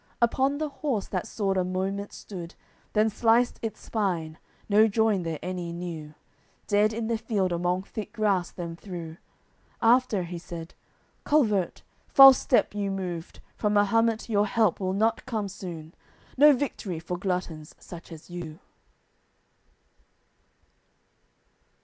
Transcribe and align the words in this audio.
Upon 0.19 0.57
the 0.57 0.67
horse 0.69 1.07
that 1.09 1.27
sword 1.27 1.57
a 1.57 1.63
moment 1.63 2.11
stood, 2.11 2.55
Then 2.93 3.07
sliced 3.07 3.59
its 3.61 3.79
spine, 3.81 4.39
no 4.67 4.87
join 4.87 5.21
there 5.21 5.37
any 5.43 5.71
knew, 5.71 6.15
Dead 6.65 6.91
in 6.91 7.05
the 7.05 7.19
field 7.19 7.51
among 7.51 7.83
thick 7.83 8.11
grass 8.13 8.49
them 8.49 8.75
threw. 8.75 9.17
After 9.79 10.23
he 10.23 10.39
said 10.39 10.73
"Culvert, 11.23 11.83
false 12.07 12.39
step 12.39 12.73
you 12.73 12.89
moved, 12.89 13.41
From 13.57 13.75
Mahumet 13.75 14.27
your 14.27 14.47
help 14.47 14.79
will 14.79 14.93
not 14.93 15.27
come 15.27 15.47
soon. 15.47 15.93
No 16.35 16.51
victory 16.51 16.97
for 16.97 17.15
gluttons 17.15 17.75
such 17.77 18.11
as 18.11 18.27
you." 18.27 18.57